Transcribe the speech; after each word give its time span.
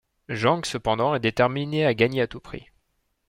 Jang, 0.29 0.63
cependant, 0.65 1.13
est 1.13 1.19
déterminé 1.19 1.85
à 1.85 1.93
gagner 1.93 2.21
à 2.23 2.27
tout 2.27 2.39
prix. 2.39 2.71